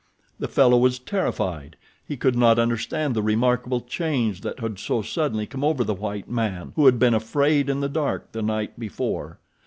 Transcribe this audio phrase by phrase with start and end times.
[0.39, 1.75] The fellow was terrified.
[2.03, 6.27] He could not understand the remarkable change that had so suddenly come over the white
[6.27, 9.37] man who had been afraid in the dark the night before.